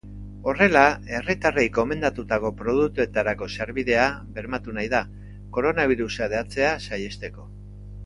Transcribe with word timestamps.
Horrela, 0.51 0.85
herritarrei 1.17 1.65
gomendatutako 1.75 2.51
produktuetarako 2.63 3.51
sarbidea 3.59 4.09
bermatu 4.41 4.77
nahi 4.81 4.93
da, 4.97 5.05
koronabirusa 5.59 6.29
hedatzea 6.31 6.77
saihesteko. 6.91 7.49